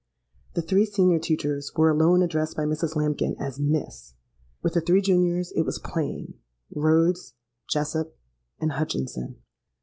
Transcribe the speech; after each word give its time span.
The 0.55 0.63
three 0.63 0.87
senior 0.87 1.19
teachers 1.19 1.71
were 1.75 1.91
alone 1.91 2.23
addressed 2.23 2.57
by 2.57 2.65
Mrs. 2.65 2.95
Lambkin 2.95 3.35
as 3.37 3.59
Miss: 3.59 4.15
with 4.63 4.73
the 4.73 4.81
three 4.81 4.99
juniors 4.99 5.51
it 5.51 5.61
was 5.61 5.77
plain 5.77 6.39
Rhodes, 6.73 7.35
Jessop, 7.69 8.17
and 8.59 8.71
Hutchinson. 8.71 9.35